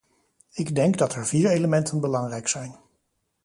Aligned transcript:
Ik 0.53 0.75
denk 0.75 0.97
dat 0.97 1.15
er 1.15 1.25
vier 1.27 1.49
elementen 1.49 2.01
belangrijk 2.01 2.47
zijn. 2.47 2.75